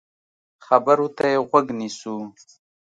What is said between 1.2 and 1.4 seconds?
يې